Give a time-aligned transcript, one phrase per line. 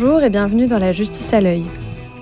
[0.00, 1.64] Bonjour et bienvenue dans La Justice à l'œil,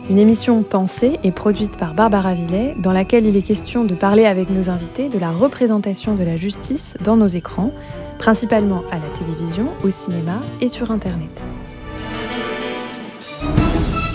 [0.09, 4.24] une émission pensée et produite par Barbara Villet dans laquelle il est question de parler
[4.24, 7.73] avec nos invités de la représentation de la justice dans nos écrans,
[8.18, 11.28] principalement à la télévision, au cinéma et sur Internet.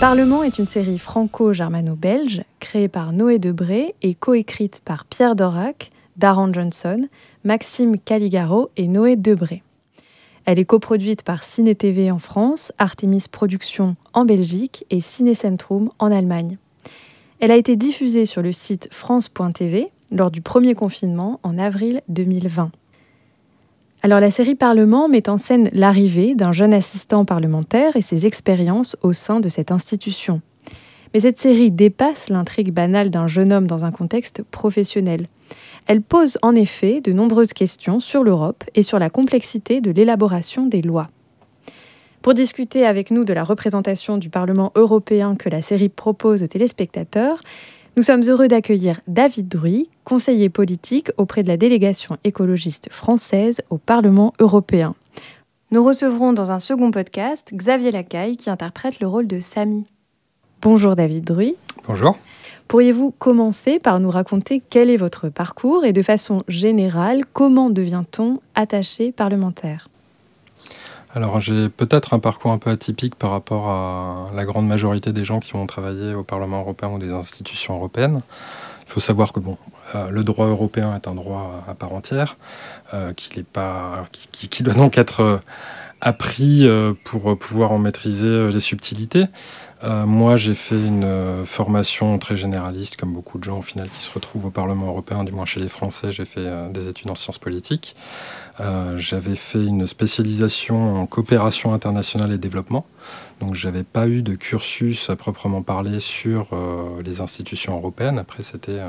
[0.00, 6.52] Parlement est une série franco-germano-belge créée par Noé Debré et coécrite par Pierre Dorac, Darren
[6.52, 7.06] Johnson,
[7.44, 9.62] Maxime Caligaro et Noé Debré.
[10.44, 15.90] Elle est coproduite par Ciné TV en France, Artemis Productions en Belgique et Ciné Centrum
[16.00, 16.58] en Allemagne.
[17.38, 22.72] Elle a été diffusée sur le site France.tv lors du premier confinement en avril 2020.
[24.02, 28.96] Alors la série Parlement met en scène l'arrivée d'un jeune assistant parlementaire et ses expériences
[29.02, 30.40] au sein de cette institution.
[31.14, 35.28] Mais cette série dépasse l'intrigue banale d'un jeune homme dans un contexte professionnel.
[35.86, 40.66] Elle pose en effet de nombreuses questions sur l'Europe et sur la complexité de l'élaboration
[40.66, 41.08] des lois.
[42.22, 46.46] Pour discuter avec nous de la représentation du Parlement européen que la série propose aux
[46.46, 47.40] téléspectateurs,
[47.96, 53.76] nous sommes heureux d'accueillir David Druy, conseiller politique auprès de la délégation écologiste française au
[53.76, 54.94] Parlement européen.
[55.72, 59.84] Nous recevrons dans un second podcast Xavier Lacaille qui interprète le rôle de Samy.
[60.62, 61.56] Bonjour David Druy.
[61.86, 62.16] Bonjour.
[62.68, 68.38] Pourriez-vous commencer par nous raconter quel est votre parcours et de façon générale, comment devient-on
[68.54, 69.88] attaché parlementaire?
[71.14, 75.26] Alors j'ai peut-être un parcours un peu atypique par rapport à la grande majorité des
[75.26, 78.22] gens qui ont travaillé au Parlement européen ou des institutions européennes.
[78.86, 79.58] Il faut savoir que bon,
[79.94, 82.36] euh, le droit européen est un droit à part entière,
[82.94, 85.38] euh, qui, doit donc être euh,
[86.00, 86.66] appris
[87.04, 89.26] pour pouvoir en maîtriser les subtilités.
[89.84, 93.90] Euh, moi, j'ai fait une euh, formation très généraliste, comme beaucoup de gens au final
[93.90, 96.12] qui se retrouvent au Parlement européen, du moins chez les Français.
[96.12, 97.96] J'ai fait euh, des études en sciences politiques.
[98.96, 102.84] j'avais fait une spécialisation en coopération internationale et développement.
[103.40, 106.50] Donc, j'avais pas eu de cursus à proprement parler sur
[107.04, 108.18] les institutions européennes.
[108.18, 108.80] Après, c'était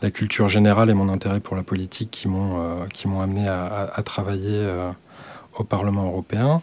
[0.00, 4.02] la culture générale et mon intérêt pour la politique qui m'ont qui amené à, à
[4.02, 4.66] travailler
[5.58, 6.62] au Parlement européen.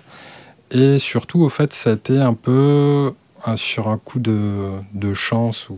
[0.72, 3.13] Et surtout, au fait, ça a été un peu
[3.56, 5.78] sur un coup de, chance ou,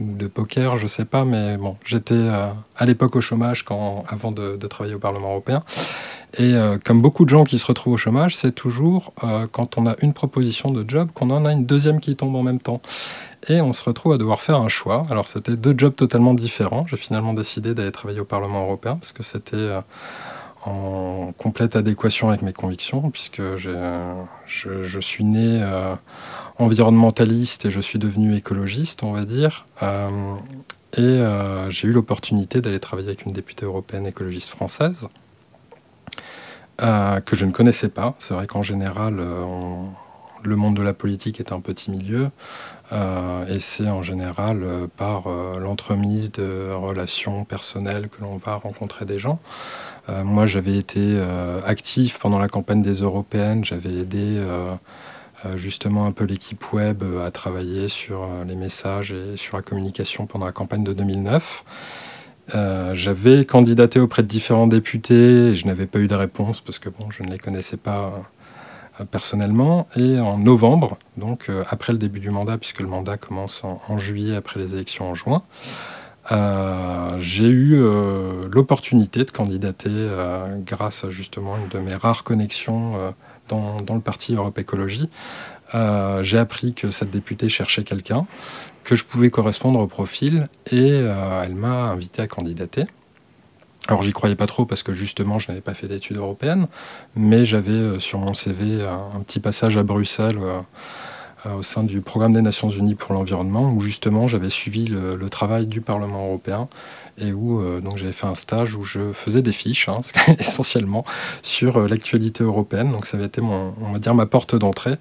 [0.00, 4.32] de poker, je sais pas, mais bon, j'étais euh, à l'époque au chômage quand, avant
[4.32, 5.62] de, travailler au Parlement européen.
[6.38, 9.78] Et euh, comme beaucoup de gens qui se retrouvent au chômage, c'est toujours euh, quand
[9.78, 12.60] on a une proposition de job qu'on en a une deuxième qui tombe en même
[12.60, 12.82] temps.
[13.48, 15.06] Et on se retrouve à devoir faire un choix.
[15.08, 16.86] Alors c'était deux jobs totalement différents.
[16.88, 19.70] J'ai finalement décidé d'aller travailler au Parlement européen parce que c'était
[20.66, 25.62] en complète adéquation avec mes convictions, puisque je, suis né
[26.58, 29.66] environnementaliste et je suis devenu écologiste, on va dire.
[29.82, 30.34] Euh,
[30.96, 35.08] et euh, j'ai eu l'opportunité d'aller travailler avec une députée européenne écologiste française,
[36.80, 38.14] euh, que je ne connaissais pas.
[38.18, 39.22] C'est vrai qu'en général,
[40.42, 42.30] le monde de la politique est un petit milieu,
[42.92, 44.64] et c'est en général
[44.96, 49.40] par l'entremise de relations personnelles que l'on va rencontrer des gens.
[50.08, 51.20] moi, j'avais été
[51.66, 54.74] actif pendant la campagne des européennes, j'avais aidé euh,
[55.56, 59.62] justement un peu l'équipe web euh, a travaillé sur euh, les messages et sur la
[59.62, 61.64] communication pendant la campagne de 2009.
[62.92, 66.88] J'avais candidaté auprès de différents députés et je n'avais pas eu de réponse parce que
[66.88, 68.22] bon, je ne les connaissais pas
[69.10, 69.88] personnellement.
[69.96, 74.36] Et en novembre, donc après le début du mandat, puisque le mandat commence en, juillet
[74.36, 75.42] après les élections en juin,
[77.18, 77.80] j'ai eu
[78.48, 80.08] l'opportunité de candidater
[80.64, 83.12] grâce à justement une de mes rares connexions
[83.48, 85.08] dans, le parti Europe Écologie,
[85.74, 88.26] euh, j'ai appris que cette députée cherchait quelqu'un,
[88.84, 92.84] que je pouvais correspondre au profil, et euh, elle m'a invité à candidater.
[93.88, 96.66] Alors j'y croyais pas trop parce que justement je n'avais pas fait d'études européennes,
[97.14, 100.38] mais j'avais euh, sur mon CV un, petit passage à Bruxelles
[101.54, 105.66] au sein du programme des Nations Unies pour l'environnement où justement j'avais suivi le, travail
[105.66, 106.68] du Parlement européen
[107.18, 110.00] et où euh, j'avais fait un stage où je faisais des fiches, hein,
[110.38, 111.04] essentiellement
[111.42, 112.92] sur euh, l'actualité européenne.
[112.92, 114.96] Donc ça avait été mon, on va dire ma porte d'entrée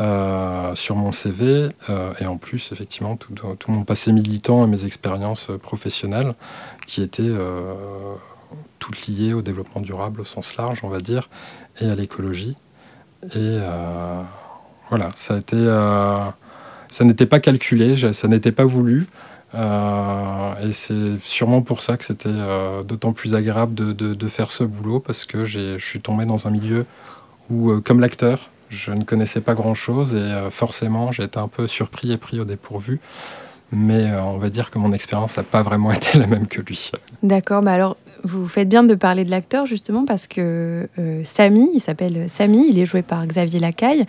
[0.00, 1.68] euh, sur mon CV
[2.20, 3.34] et en plus effectivement tout,
[3.68, 6.34] mon passé militant et mes expériences professionnelles
[6.86, 7.32] qui étaient
[8.78, 11.28] toutes liées au développement durable au sens large, on va dire,
[11.80, 12.56] et à l'écologie.
[13.34, 13.58] Et
[14.88, 15.38] voilà, ça
[16.88, 19.06] ça n'était pas calculé, ça n'était pas voulu.
[19.54, 24.64] Euh, et c'est sûrement pour ça que c'était euh, d'autant plus agréable de, faire ce
[24.64, 26.84] boulot parce que je suis tombé dans un milieu
[27.48, 31.68] où, euh, comme l'acteur, je ne connaissais pas grand-chose et forcément j'ai été un peu
[31.68, 33.00] surpris et pris au dépourvu.
[33.72, 36.90] Mais on va dire que mon expérience n'a pas vraiment été la même que lui.
[37.22, 40.88] D'accord, mais alors vous faites bien de parler de l'acteur justement parce que
[41.22, 44.06] Samy, il s'appelle Samy, il est joué par Xavier Lacaille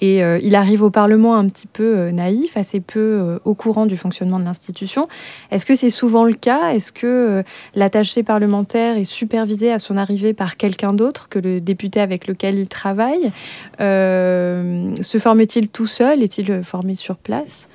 [0.00, 4.38] Et il arrive au Parlement un petit peu naïf, assez peu au courant du fonctionnement
[4.38, 5.08] de l'institution.
[5.50, 6.70] Est-ce que c'est souvent le cas?
[6.70, 7.42] Est-ce que
[7.74, 12.58] l'attaché parlementaire est supervisé à son arrivée par quelqu'un d'autre que le député avec lequel
[12.58, 13.32] il travaille?
[13.78, 16.22] Se forme-t-il tout seul?
[16.22, 17.68] Est-il formé sur place?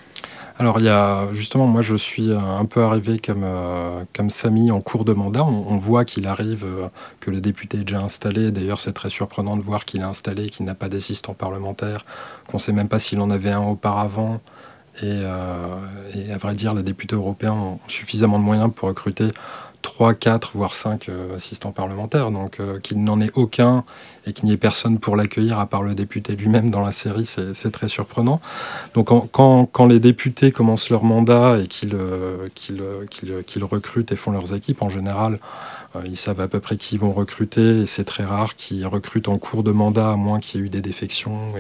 [0.59, 4.69] Alors il y a justement, moi je suis un peu arrivé comme, euh, comme Samy
[4.71, 5.44] en cours de mandat.
[5.44, 6.89] On, voit qu'il arrive, euh,
[7.19, 8.51] que le député est déjà installé.
[8.51, 12.05] D'ailleurs c'est très surprenant de voir qu'il est installé, qu'il n'a pas d'assistant parlementaire,
[12.47, 14.41] qu'on ne sait même pas s'il en avait un auparavant.
[15.01, 15.79] Euh,
[16.13, 19.29] et, à vrai dire, les députés européens ont suffisamment de moyens pour recruter
[19.83, 22.31] 3, 4, voire 5 euh, assistants parlementaires.
[22.31, 23.83] Donc euh, qu'il n'en ait aucun
[24.25, 27.27] et qu'il n'y ait personne pour l'accueillir à part le député lui-même dans la série,
[27.27, 28.41] c'est très surprenant.
[28.95, 34.31] Donc quand, quand, les députés commencent leur mandat et qu'ils euh, qu'ils recrutent et font
[34.31, 35.39] leurs équipes, en général,
[36.06, 39.27] ils savent à peu près qui ils vont recruter et c'est très rare qu'ils recrutent
[39.27, 41.53] en cours de mandat, à moins qu'il y ait eu des défections.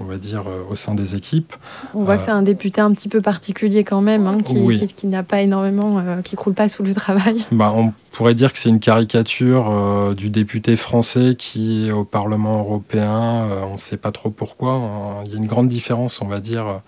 [0.00, 1.54] On va dire, euh, au sein des équipes.
[1.94, 5.22] On voit que c'est un député un petit peu particulier quand même, hein, qui, n'a
[5.22, 7.44] pas énormément, euh, qui croule pas sous le travail.
[7.58, 12.04] Bah, on pourrait dire que c'est une caricature euh, du député français qui est au
[12.04, 13.46] Parlement européen.
[13.68, 15.22] on ne sait pas trop pourquoi.
[15.26, 16.80] Il y a une grande différence, on va dire.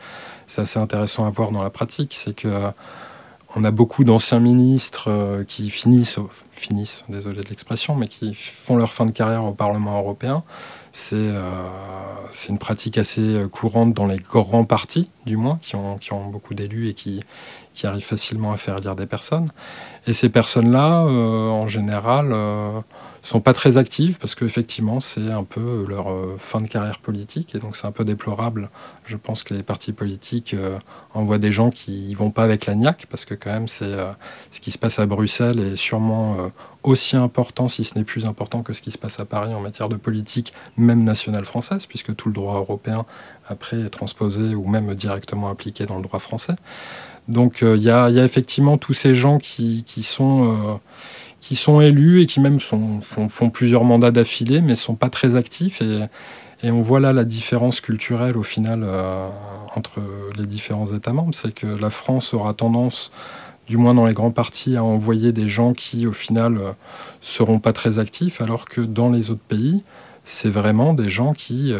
[0.46, 2.14] C'est assez intéressant à voir dans la pratique.
[2.16, 2.48] C'est que
[3.56, 6.18] on a beaucoup d'anciens ministres qui finissent,
[6.52, 10.44] finissent, désolé de l'expression, mais qui font leur fin de carrière au Parlement européen.
[11.12, 11.68] Euh,
[12.30, 16.88] c'est une pratique assez courante dans les grands partis, du moins, qui ont, beaucoup d'élus
[16.88, 17.22] et qui,
[17.82, 19.48] arrivent facilement à faire lire des personnes.
[20.06, 22.78] Et ces personnes-là, euh, en général, euh,
[23.22, 27.58] sont pas très actives parce qu'effectivement, c'est un peu leur fin de carrière politique et
[27.58, 28.68] donc c'est un peu déplorable.
[29.06, 30.54] Je pense que les partis politiques
[31.14, 33.94] envoient des gens qui vont pas avec la niaque parce que quand même, c'est
[34.50, 36.50] ce qui se passe à Bruxelles est sûrement
[36.82, 39.60] aussi important, si ce n'est plus important que ce qui se passe à Paris en
[39.60, 43.04] matière de politique, même nationale française, puisque tout le droit européen
[43.50, 46.54] après est transposé ou même directement appliqué dans le droit français.
[47.28, 50.80] Donc euh, il y, a effectivement tous ces gens qui, sont,
[51.40, 55.36] euh, sont élus et qui même font, plusieurs mandats d'affilée, mais ne sont pas très
[55.36, 55.80] actifs.
[55.82, 56.00] Et,
[56.62, 59.28] on voit là la différence culturelle au final euh,
[59.74, 60.00] entre
[60.36, 63.12] les différents États membres, c'est que la France aura tendance
[63.66, 66.72] du moins dans les grands partis, à envoyer des gens qui, au final, euh,
[67.20, 69.84] seront pas très actifs, alors que dans les autres pays,
[70.24, 71.72] c'est vraiment des gens qui,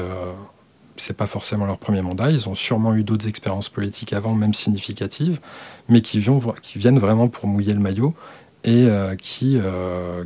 [1.00, 4.54] c'est pas forcément leur premier mandat, ils ont sûrement eu d'autres expériences politiques avant, même
[4.54, 5.40] significatives,
[5.88, 8.14] mais qui, viennent vraiment pour mouiller le maillot
[8.62, 9.58] et euh, qui,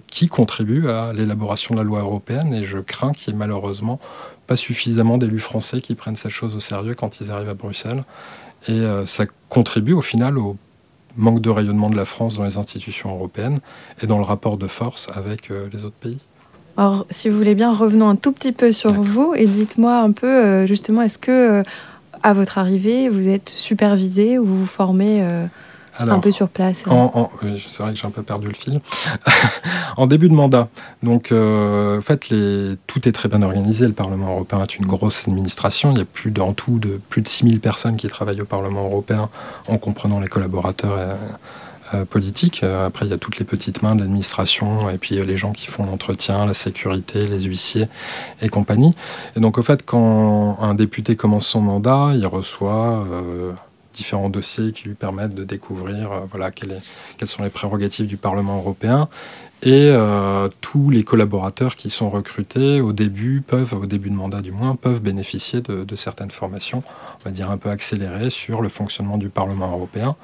[0.09, 2.53] qui contribuent à l'élaboration de la loi européenne.
[2.53, 4.01] Et je crains qu'il y ait malheureusement
[4.47, 8.05] pas suffisamment d'élus français qui prennent cette chose au sérieux quand ils arrivent à Bruxelles.
[8.67, 10.57] Et ça contribue au final au
[11.17, 13.61] manque de rayonnement de la France dans les institutions européennes
[14.03, 16.21] et dans le rapport de force avec euh, les autres pays.
[16.77, 20.13] Alors, si vous voulez bien, revenons un tout petit peu sur vous et dites-moi un
[20.13, 21.63] peu, euh, justement, est-ce que, euh,
[22.23, 25.23] à votre arrivée, vous êtes supervisé ou vous vous formez
[25.99, 26.85] un peu sur place.
[26.89, 27.11] Hein.
[27.69, 28.81] c'est vrai que j'ai un peu perdu le fil.
[29.97, 30.69] en début de mandat,
[31.03, 33.87] donc euh, en fait, les, tout est très bien organisé.
[33.87, 35.93] Le Parlement européen est une grosse administration.
[35.93, 38.85] Il y a plus en tout de plus de 6000 personnes qui travaillent au Parlement
[38.85, 39.29] européen,
[39.69, 41.15] en comprenant les collaborateurs euh,
[41.95, 42.63] euh, politiques.
[42.63, 45.69] Après, il y a toutes les petites mains de l'administration et puis les gens qui
[45.69, 47.89] font l'entretien, la sécurité, les huissiers
[48.43, 48.95] et compagnie.
[49.37, 53.07] Et donc, au fait, quand un député commence son mandat, il reçoit
[53.95, 56.81] différents dossiers qui lui permettent de découvrir euh, voilà, quelles,
[57.27, 59.09] sont les prérogatives du Parlement européen.
[59.63, 64.43] Et euh, tous les collaborateurs qui sont recrutés au début peuvent, au début de mandat
[64.43, 66.83] du moins, peuvent bénéficier de, certaines formations,
[67.21, 70.17] on va dire un peu accélérées sur le fonctionnement du Parlement européen.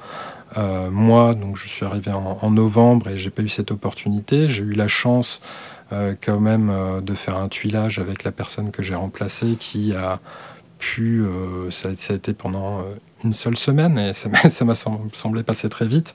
[0.57, 4.47] Euh, moi, donc, je suis arrivé en, novembre et j'ai pas eu cette opportunité.
[4.47, 5.41] J'ai eu la chance
[6.21, 6.71] quand même
[7.03, 10.21] de faire un tuilage avec la personne que j'ai remplacée qui a
[10.79, 11.25] pu,
[11.69, 12.85] ça, ça, a été pendant
[13.23, 14.29] une seule semaine et ça
[14.65, 14.75] m'a
[15.13, 16.13] semblé passer très vite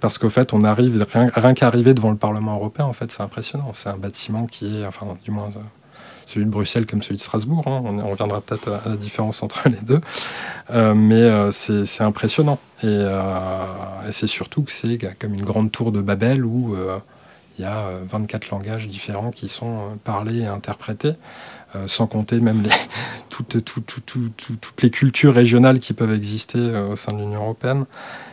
[0.00, 3.22] parce qu'au fait, on arrive, rien, rien qu'arriver devant le Parlement européen, en fait, c'est
[3.22, 3.70] impressionnant.
[3.72, 5.60] C'est un bâtiment qui est, enfin, du moins, euh,
[6.26, 7.64] celui de Bruxelles comme celui de Strasbourg.
[7.66, 7.82] Hein.
[7.84, 10.00] On, reviendra peut-être à la différence entre les deux.
[10.70, 12.58] Euh, mais euh, c'est impressionnant.
[12.82, 13.06] Et,
[14.06, 16.76] et c'est surtout que c'est comme une grande tour de Babel où
[17.58, 21.14] il y a 24 langages différents qui sont parlés et interprétés.
[21.76, 22.62] Euh, sans compter même
[23.28, 23.56] toutes,
[24.82, 27.84] les cultures régionales qui peuvent exister euh, au sein de l'Union européenne.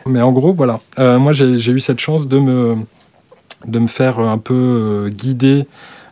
[0.06, 0.80] Mais en gros, voilà.
[0.98, 2.76] Euh, moi, j'ai eu cette chance de me,
[3.66, 5.66] de me faire un peu guider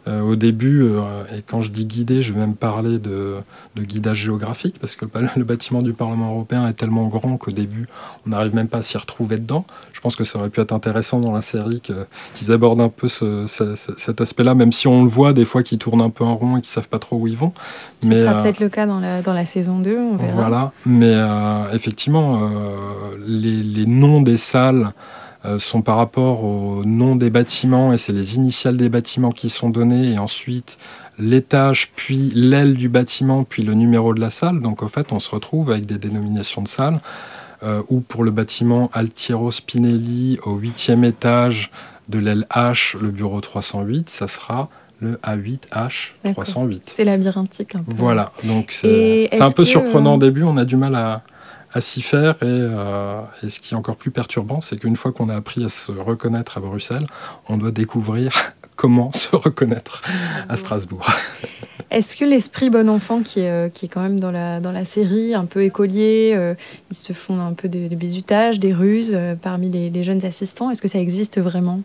[0.07, 3.37] au début, euh, et quand je dis guider, je vais même parler de,
[3.76, 5.04] guidage géographique, parce que
[5.37, 7.87] le, bâtiment du Parlement européen est tellement grand qu'au début,
[8.26, 9.64] on n'arrive même pas à s'y retrouver dedans.
[9.92, 11.83] Je pense que ça aurait pu être intéressant dans la série
[12.35, 16.02] qu'ils abordent un peu cet aspect-là, même si on le voit des fois qu'ils tournent
[16.02, 17.52] un peu en rond et qu'ils savent pas trop où ils vont.
[18.02, 20.33] Ce sera euh, peut-être le cas dans la, dans la saison 2, on verra.
[20.35, 21.14] Voilà, mais
[21.75, 22.50] effectivement,
[23.26, 24.92] les, les noms des salles euh,
[25.59, 29.70] sont par rapport au nom des bâtiments et c'est les initiales des bâtiments qui sont
[29.70, 30.78] données et ensuite
[31.18, 34.61] l'étage, puis l'aile du bâtiment, puis le numéro de la salle.
[34.61, 36.99] Donc au fait, on se retrouve avec des dénominations de salles
[37.62, 41.70] euh, où pour le bâtiment Altiero Spinelli au huitième étage
[42.09, 44.68] de l'aile H, le bureau 308, ça sera
[45.00, 46.92] le A8H 308.
[46.94, 47.92] C'est labyrinthique un peu.
[47.94, 51.23] Voilà, donc c'est un peu surprenant au début, on a du mal à,
[51.72, 52.36] à s'y faire.
[52.42, 55.68] Euh, et, ce qui est encore plus perturbant, c'est qu'une fois qu'on a appris à
[55.68, 57.06] se reconnaître à Bruxelles,
[57.48, 58.32] on doit découvrir
[58.76, 60.02] comment se reconnaître
[60.48, 61.06] à Strasbourg.
[61.90, 64.70] Est-ce que l'esprit bon enfant qui est, euh, qui est quand même dans la, dans
[64.70, 66.54] la série, un peu écolier, euh,
[66.90, 70.80] ils se font un peu de, de des ruses parmi les, les jeunes assistants, est-ce
[70.80, 71.80] que ça existe vraiment?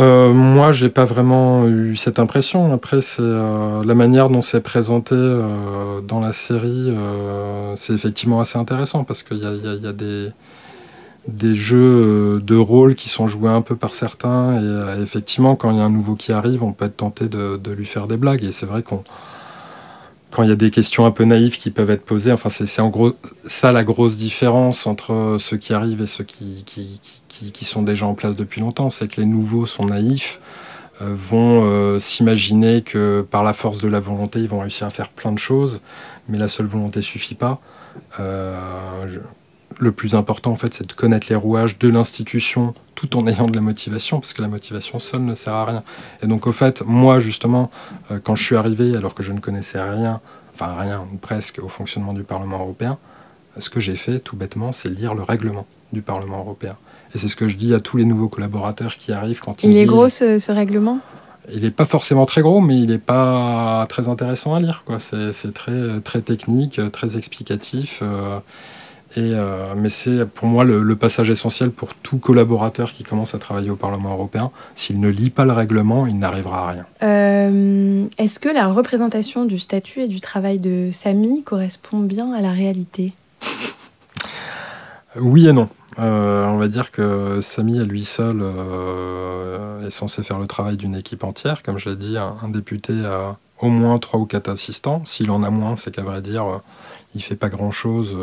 [0.00, 2.72] Euh, moi, j'ai pas vraiment eu cette impression.
[2.72, 8.40] Après, c'est euh, la manière dont c'est présenté euh, dans la série, euh, c'est effectivement
[8.40, 13.76] assez intéressant parce qu'il y a, des, jeux de rôle qui sont joués un peu
[13.76, 14.58] par certains.
[14.98, 17.60] Et effectivement, quand il y a un nouveau qui arrive, on peut être tenté de,
[17.70, 18.44] lui faire des blagues.
[18.44, 19.04] Et c'est vrai qu'on
[20.30, 22.80] quand il y a des questions un peu naïves qui peuvent être posées, enfin c'est
[22.80, 23.12] en gros
[23.46, 26.64] ça la grosse différence entre ceux qui arrivent et ceux qui,
[27.50, 30.40] qui sont déjà en place depuis longtemps, c'est que les nouveaux sont naïfs,
[31.00, 34.90] euh, vont euh, s'imaginer que par la force de la volonté, ils vont réussir à
[34.90, 35.82] faire plein de choses,
[36.28, 37.60] mais la seule volonté suffit pas.
[38.20, 39.18] Euh,
[39.78, 43.46] le plus important, en fait, c'est de connaître les rouages de l'institution tout en ayant
[43.48, 45.82] de la motivation, parce que la motivation seule ne sert à rien.
[46.22, 47.70] Et donc, au fait, moi, justement,
[48.22, 50.20] quand je suis arrivé, alors que je ne connaissais rien,
[50.54, 52.98] enfin rien, presque, au fonctionnement du Parlement européen,
[53.58, 56.76] ce que j'ai fait, tout bêtement, c'est lire le règlement du Parlement européen.
[57.14, 59.70] Et c'est ce que je dis à tous les nouveaux collaborateurs qui arrivent quand ils
[59.70, 60.98] Il est gros, ce, ce règlement?
[61.52, 64.84] Il n'est pas forcément très gros, mais il n'est pas très intéressant à lire.
[64.98, 68.00] C'est très, très technique, très explicatif.
[68.02, 68.38] Euh,
[69.18, 73.70] euh, mais c'est pour moi le, passage essentiel pour tout collaborateur qui commence à travailler
[73.70, 74.50] au Parlement européen.
[74.74, 76.86] S'il ne lit pas le règlement, il n'arrivera à rien.
[77.02, 82.40] Euh, est-ce que la représentation du statut et du travail de Samy correspond bien à
[82.40, 83.12] la réalité?
[85.20, 85.68] Oui et non.
[85.98, 88.42] Euh, on va dire que Samy à lui seul
[89.86, 91.62] est censé faire le travail d'une équipe entière.
[91.62, 95.04] Comme je l'ai dit, un, un, député a au moins trois ou quatre assistants.
[95.04, 96.60] S'il en a moins, c'est qu'à vrai dire,
[97.14, 98.16] il fait pas grand-chose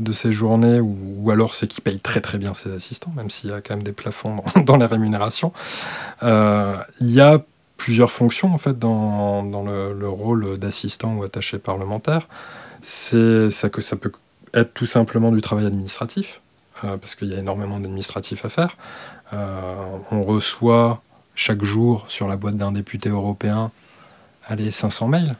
[0.00, 3.50] de ces journées, ou, alors c'est qu'il paye très très bien ses assistants, même s'il
[3.50, 5.52] y a quand même des plafonds dans, les rémunérations.
[6.22, 7.42] Euh, il y a
[7.76, 12.28] plusieurs fonctions en fait dans, dans le, rôle d'assistant ou attaché parlementaire.
[12.82, 14.12] C'est ça que ça peut
[14.54, 16.40] être tout simplement du travail administratif,
[16.84, 18.76] euh, parce qu'il y a énormément d'administratifs à faire.
[19.32, 21.02] Euh, on reçoit
[21.34, 23.70] chaque jour sur la boîte d'un député européen
[24.46, 25.36] allez, 500 mails,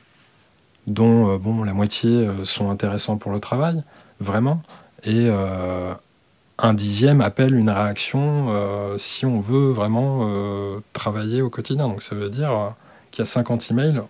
[0.86, 3.82] dont bon, la moitié sont intéressants pour le travail
[4.20, 4.62] vraiment.
[5.04, 5.94] Et euh,
[6.58, 11.88] un dixième appelle une réaction euh, si on veut vraiment euh, travailler au quotidien.
[11.88, 12.74] Donc ça veut dire
[13.10, 14.02] qu'il y a 50 emails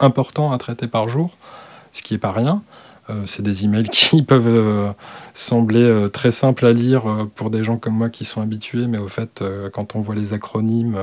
[0.00, 1.36] importants à traiter par jour,
[1.92, 2.62] ce qui n'est pas rien.
[3.26, 4.94] C'est des emails qui peuvent
[5.34, 9.08] sembler très simples à lire pour des gens comme moi qui sont habitués, mais au
[9.08, 10.98] fait, quand on voit les acronymes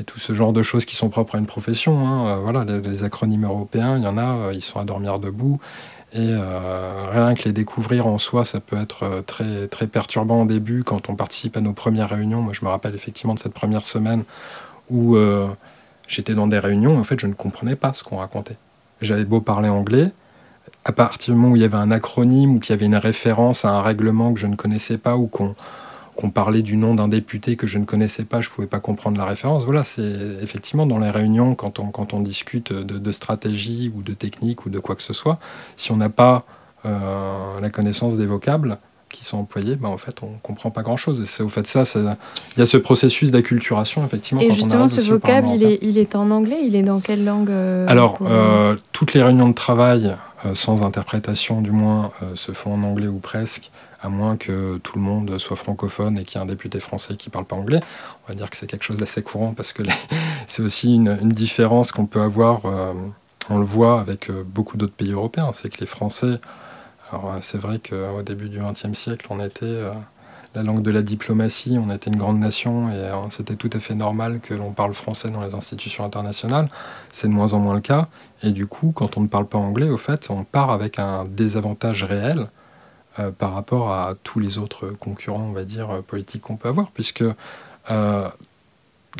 [0.00, 3.04] et tout ce genre de choses qui sont propres à une profession, hein, voilà, les,
[3.04, 5.60] acronymes européens, il y en a, ils sont à dormir debout.
[6.14, 10.42] Et euh, rien que les découvrir en soi, ça peut être euh, très, très perturbant
[10.42, 12.40] au début quand on participe à nos premières réunions.
[12.40, 14.22] Moi, je me rappelle effectivement de cette première semaine
[14.88, 15.48] où euh,
[16.06, 18.56] j'étais dans des réunions et en fait, je ne comprenais pas ce qu'on racontait.
[19.02, 20.12] J'avais beau parler anglais,
[20.84, 22.96] à partir du moment où il y avait un acronyme ou qu'il y avait une
[22.96, 25.54] référence à un règlement que je ne connaissais pas ou qu'on
[26.14, 28.78] qu'on parlait du nom d'un député que je ne connaissais pas, je ne pouvais pas
[28.78, 29.64] comprendre la référence.
[29.64, 30.12] Voilà, c'est
[30.42, 34.64] effectivement dans les réunions, quand on, quand on discute de, de, stratégie ou de technique
[34.64, 35.38] ou de quoi que ce soit,
[35.76, 36.44] si on n'a pas
[36.86, 38.78] euh, la connaissance des vocables
[39.10, 41.20] qui sont employés, ben en fait, on ne comprend pas grand-chose.
[41.20, 44.42] Et c'est au fait ça, il y a ce processus d'acculturation, effectivement.
[44.42, 47.50] Et justement, ce vocable, il est, il est en anglais Il est dans quelle langue
[47.50, 50.16] euh, Alors, euh, toutes les réunions de travail,
[50.52, 53.70] sans interprétation du moins, euh, se font en anglais ou presque
[54.00, 57.16] à moins que tout le monde soit francophone et qu'il y ait un député français
[57.16, 57.80] qui ne parle pas anglais.
[58.24, 59.82] On va dire que c'est quelque chose d'assez courant parce que
[60.46, 62.92] c'est aussi une, différence qu'on peut avoir, euh,
[63.48, 66.38] on le voit avec euh, beaucoup d'autres pays européens, c'est que les Français,
[67.10, 69.92] alors euh, c'est vrai qu'au début du XXe siècle, on était euh,
[70.54, 71.78] la langue de la diplomatie.
[71.80, 75.30] On était une grande nation et c'était tout à fait normal que l'on parle français
[75.30, 76.68] dans les institutions internationales.
[77.10, 78.08] C'est de moins en moins le cas.
[78.42, 81.24] Et du coup, quand on ne parle pas anglais, au fait, on part avec un
[81.24, 82.48] désavantage réel
[83.18, 86.68] euh, par rapport à tous les autres concurrents, on va dire, euh, politiques qu'on peut
[86.68, 87.24] avoir, puisque
[87.90, 88.28] euh,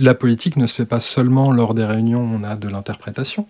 [0.01, 3.47] la politique ne se fait pas seulement lors des réunions où on a de l'interprétation.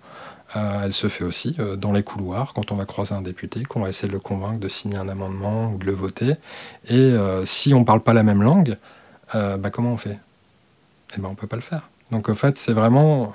[0.54, 3.88] Elle se fait aussi dans les couloirs, quand on va croiser un député, qu'on va
[3.88, 6.34] essayer de le convaincre de signer un amendement ou de le voter.
[6.88, 8.76] Et si on ne parle pas la même langue,
[9.32, 10.18] bah, comment on fait?
[11.16, 11.88] Eh ben, on ne peut pas le faire.
[12.10, 13.32] Donc en fait, c'est vraiment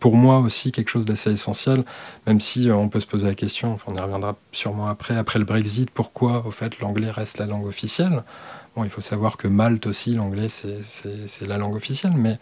[0.00, 1.84] pour moi aussi quelque chose d'assez essentiel,
[2.26, 5.38] même si euh, on peut se poser la question, on y reviendra sûrement après, après
[5.38, 8.24] le Brexit, pourquoi au fait l'anglais reste la langue officielle?
[8.74, 12.38] Bon, il faut savoir que Malte aussi, l'anglais c'est la langue officielle, mais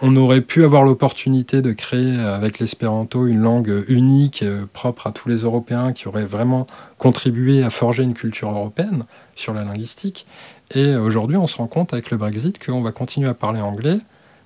[0.00, 5.12] on aurait pu avoir l'opportunité de créer avec l'espéranto une langue unique, euh, propre à
[5.12, 6.66] tous les Européens, qui aurait vraiment
[6.98, 10.26] contribué à forger une culture européenne sur la linguistique.
[10.74, 13.98] Et aujourd'hui, on se rend compte avec le Brexit qu'on va continuer à parler anglais,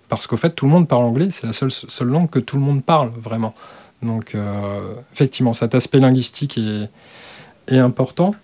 [0.09, 1.71] parce qu'au fait, tout le monde parle anglais, c'est la seule,
[2.09, 3.55] langue que tout le monde parle vraiment.
[4.03, 6.91] Donc, euh, effectivement, cet aspect linguistique est,
[7.69, 8.35] est important.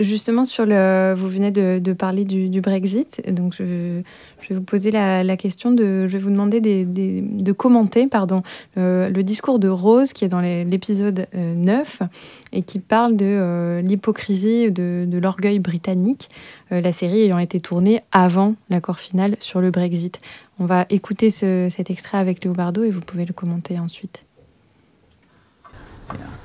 [0.00, 4.02] Justement, sur le, vous venez de, parler du, Brexit, donc je,
[4.48, 8.42] vais vous poser la, question de, je vais vous demander de commenter, pardon,
[8.76, 12.06] le, discours de Rose qui est dans l'épisode 9 euh,
[12.52, 16.28] et qui parle de euh, l'hypocrisie de, l'orgueil britannique,
[16.72, 20.18] euh, la série ayant été tournée avant l'accord final sur le Brexit.
[20.58, 24.24] On va écouter cet extrait avec Léobardo et vous pouvez le commenter ensuite.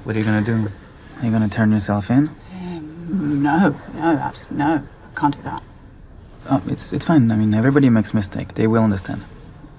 [0.05, 0.69] What are you to do?
[1.21, 2.29] Are you to turn yourself in?
[3.09, 4.87] No, no, absolutely no.
[5.05, 5.63] I can't do that.
[6.49, 7.31] Oh, it's it's fine.
[7.31, 8.53] I mean, everybody makes mistake.
[8.53, 9.23] They will understand.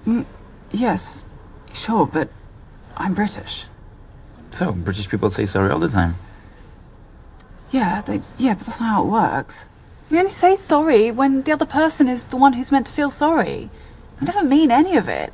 [0.05, 0.25] Mm,
[0.71, 1.25] yes,
[1.73, 2.29] sure, but
[2.97, 3.65] I'm British.
[4.51, 6.15] So British people say sorry all the time.
[7.71, 9.69] Yeah, they yeah, but that's not how it works.
[10.09, 13.09] We only say sorry when the other person is the one who's meant to feel
[13.09, 13.69] sorry.
[14.19, 15.33] I never mean any of it.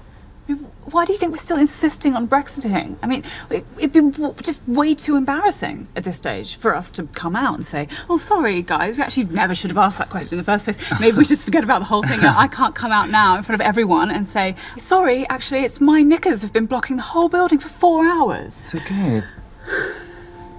[0.91, 2.95] Why do you think we're still insisting on Brexiting?
[3.03, 4.01] I mean, it'd be
[4.41, 8.17] just way too embarrassing at this stage for us to come out and say, oh,
[8.17, 10.77] sorry, guys, we actually never should have asked that question in the first place.
[11.01, 12.21] Maybe we just forget about the whole thing.
[12.21, 16.03] I can't come out now in front of everyone and say, sorry, actually, it's my
[16.03, 18.57] knickers have been blocking the whole building for four hours.
[18.73, 19.23] It's okay.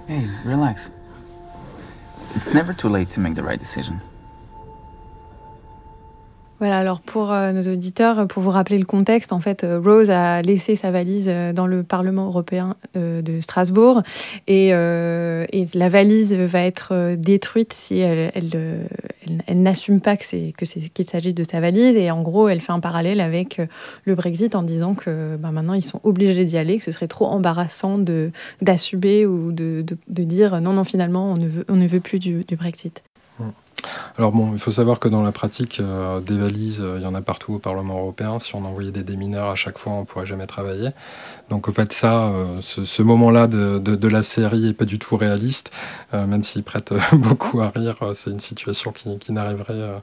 [0.07, 0.93] Hey, relax.
[2.35, 4.03] It's never too late to make the right decision.
[6.61, 10.11] Voilà, alors pour euh, nos auditeurs, pour vous rappeler le contexte, en fait, euh, Rose
[10.11, 14.03] a laissé sa valise euh, dans le Parlement européen de Strasbourg
[14.49, 20.53] et, et, la valise va être détruite si elle, elle, n'assume pas que c'est
[20.95, 23.61] qu'il s'agit de sa valise et en gros, elle fait un parallèle avec
[24.05, 27.09] le Brexit en disant que ben, maintenant ils sont obligés d'y aller, que ce serait
[27.09, 27.99] trop embarrassant
[28.61, 32.01] d'assumer ou de, de, de, dire non, non, finalement, on ne veut, on ne veut
[32.01, 33.03] plus du, du Brexit.
[34.19, 37.07] Alors bon, il faut savoir que dans la pratique, euh, des valises, euh, il y
[37.07, 38.41] en a partout au Parlement européen.
[38.41, 40.91] Si on envoyait des démineurs à chaque fois, on ne pourrait jamais travailler.
[41.51, 45.73] Donc au fait, ça, euh, ce, moment-là de, la série est pas du tout réaliste,
[46.13, 47.97] même s'il prête beaucoup à rire.
[48.15, 50.03] c'est une situation qui, n'arriverait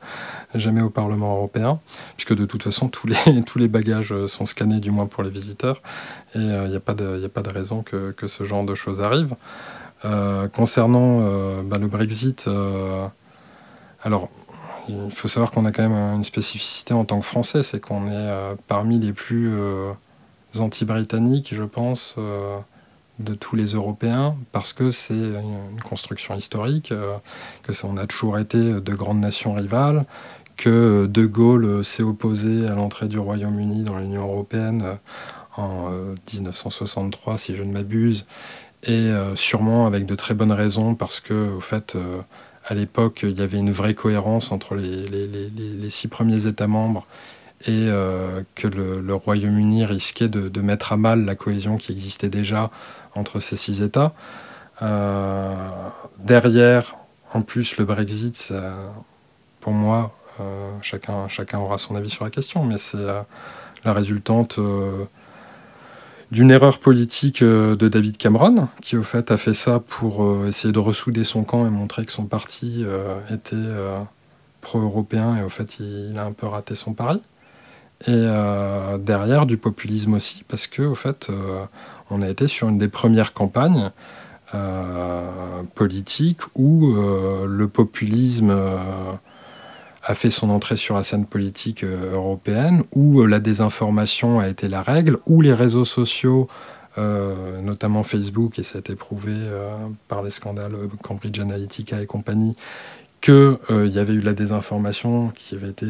[0.54, 1.80] jamais au Parlement européen,
[2.16, 5.30] puisque de toute façon, tous les, tous les bagages sont scannés, du moins pour les
[5.30, 5.82] visiteurs,
[6.36, 9.02] et il n'y a, pas de, a pas de raison que, ce genre de choses
[9.02, 9.36] arrive.
[10.54, 11.20] concernant
[11.64, 12.48] bah, le Brexit,
[14.06, 14.30] alors,
[14.88, 18.06] il faut savoir qu'on a quand même une spécificité en tant que Français, c'est qu'on
[18.06, 19.92] est, euh, parmi les plus euh,
[20.60, 22.60] anti-britanniques, je pense, euh,
[23.18, 26.94] de tous les Européens, parce que c'est une, construction historique,
[27.64, 30.06] que on a toujours été de grandes nations rivales,
[30.56, 35.00] que De Gaulle s'est opposé à l'entrée du Royaume-Uni dans l'Union européenne
[35.58, 35.90] en
[36.34, 38.26] 1963, si je ne m'abuse,
[38.84, 41.98] et sûrement avec de très bonnes raisons, parce que, au fait,
[42.66, 47.06] à l'époque, il y avait une vraie cohérence entre les, six premiers États membres
[47.62, 52.72] et euh, que le, Royaume-Uni risquait de, mettre à mal la cohésion qui existait déjà
[53.14, 54.14] entre ces six États.
[54.82, 55.54] Euh,
[56.20, 56.96] derrière,
[57.34, 58.52] en plus, le Brexit,
[59.62, 64.60] pour moi, euh, chacun, chacun aura son avis sur la question, mais c'est la résultante
[66.32, 70.48] d'une erreur politique euh, de David Cameron, qui au fait a fait ça pour euh,
[70.48, 73.56] essayer de ressouder son camp et montrer que son parti euh, était
[74.62, 77.22] pro-européen et au fait il, a un peu raté son pari.
[78.08, 78.28] Et
[79.00, 81.32] derrière du populisme aussi, parce que au fait
[82.10, 83.92] on a été sur une des premières campagnes
[85.76, 88.54] politiques où le populisme
[90.06, 94.48] a fait son entrée sur la scène politique euh, européenne, où euh, la désinformation a
[94.48, 96.48] été la règle, où les réseaux sociaux,
[96.98, 99.34] euh, notamment Facebook, et ça a été prouvé
[100.08, 102.56] par les scandales Cambridge Analytica et compagnie,
[103.20, 105.88] qu'il y avait eu de la désinformation qui avait été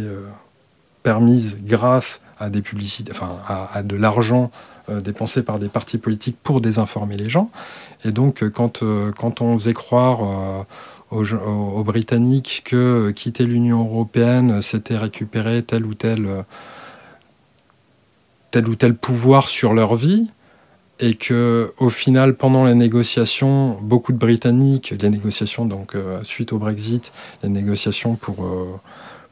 [1.03, 4.49] permise grâce à des publicités, enfin à, de l'argent
[4.89, 7.51] dépensé par des partis politiques pour désinformer les gens.
[8.05, 8.83] Et donc, quand,
[9.17, 10.65] quand on faisait croire
[11.11, 16.27] aux, Britanniques que quitter l'Union européenne, c'était récupérer tel ou tel,
[18.51, 20.27] tel ou tel pouvoir sur leur vie,
[20.99, 26.53] et que au final, pendant les négociations, beaucoup de Britanniques, les négociations donc euh, suite
[26.53, 27.11] au Brexit,
[27.43, 28.79] les négociations pour euh,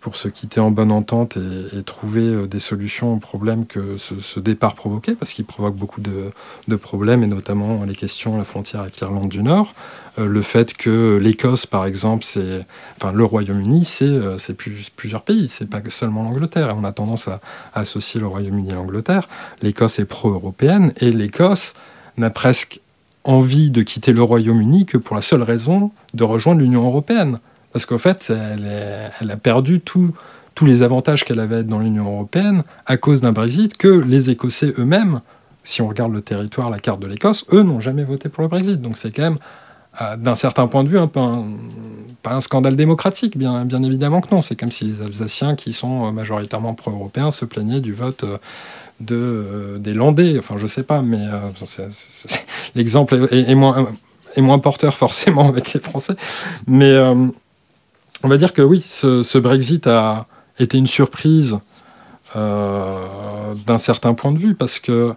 [0.03, 4.39] pour se quitter en bonne entente et, trouver euh, des solutions aux problèmes que ce,
[4.41, 8.81] départ provoquait, parce qu'il provoque beaucoup de, problèmes, et notamment les questions à la frontière
[8.81, 9.73] avec l'Irlande du Nord.
[10.19, 12.65] Euh, le fait que l'Écosse, par exemple, c'est,
[12.97, 14.37] enfin, le Royaume-Uni, c'est, euh,
[14.97, 16.69] plusieurs pays, c'est pas seulement l'Angleterre.
[16.69, 17.39] Et on a tendance à,
[17.73, 19.29] associer le Royaume-Uni à l'Angleterre.
[19.61, 21.75] L'Écosse est pro-européenne, et l'Écosse
[22.17, 22.81] n'a presque
[23.23, 27.39] envie de quitter le Royaume-Uni que pour la seule raison de rejoindre l'Union européenne.
[27.73, 30.13] Parce qu'en fait, elle, a perdu tous
[30.61, 35.21] les avantages qu'elle avait dans l'Union européenne à cause d'un Brexit que les Écossais eux-mêmes,
[35.63, 38.49] si on regarde le territoire, la carte de l'Écosse, eux n'ont jamais voté pour le
[38.49, 38.81] Brexit.
[38.81, 39.37] Donc c'est quand même,
[40.01, 41.21] euh, d'un certain point de vue, un peu
[42.21, 44.41] pas un scandale démocratique, bien, évidemment que non.
[44.41, 48.23] C'est comme si les Alsaciens, qui sont majoritairement pro-européens, se plaignaient du vote.
[48.23, 48.37] Euh,
[48.99, 51.17] de, euh, des Landais, enfin je sais pas, mais
[52.75, 53.87] l'exemple est, moins,
[54.35, 56.13] est, moins, porteur forcément avec les Français.
[56.67, 56.95] Mais
[58.23, 60.25] on va dire que oui, ce, Brexit a
[60.57, 61.59] été une surprise
[62.35, 65.13] euh, d'un certain point de vue parce que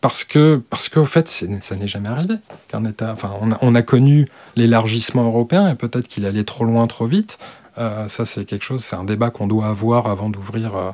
[0.00, 2.36] parce que parce qu'au fait ça n'est jamais arrivé
[2.72, 7.38] on a, connu l'élargissement européen et peut-être qu'il allait trop loin trop vite.
[7.78, 10.90] Euh, ça c'est quelque chose c'est un débat qu'on doit avoir avant d'ouvrir euh,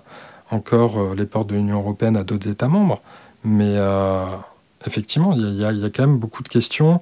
[0.50, 3.02] encore les portes de l'Union européenne à d'autres États membres.
[3.44, 3.76] Mais
[4.86, 7.00] effectivement il y, a quand même beaucoup de questions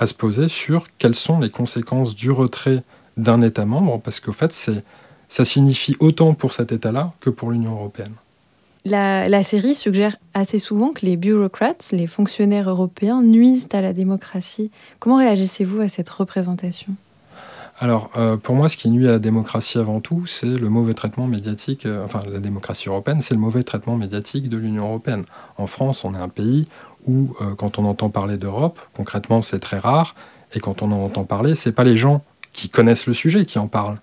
[0.00, 2.82] à se poser sur quelles sont les conséquences du retrait
[3.16, 4.52] d'un État membre, parce qu'au fait,
[5.28, 8.14] ça signifie autant pour cet État-là que pour l'Union européenne.
[8.86, 14.70] La, série suggère assez souvent que les bureaucrates, les fonctionnaires européens, nuisent à la démocratie.
[14.98, 16.94] Comment réagissez-vous à cette représentation?
[17.78, 20.92] Alors, euh, pour moi, ce qui nuit à la démocratie avant tout, c'est le mauvais
[20.92, 25.24] traitement médiatique, euh, enfin, la démocratie européenne, c'est le mauvais traitement médiatique de l'Union européenne.
[25.56, 26.68] En France, on est un pays
[27.06, 30.14] où, euh, quand on entend parler d'Europe, concrètement, c'est très rare,
[30.54, 33.58] et quand on en entend parler, c'est pas les gens qui connaissent le sujet qui
[33.58, 33.98] en parlent.